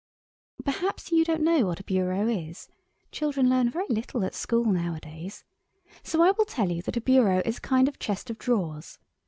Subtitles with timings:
[0.65, 6.31] Perhaps you don't know what a bureau is—children learn very little at school nowadays—so I
[6.31, 8.97] will tell you that a bureau is a kind of chest of drawers.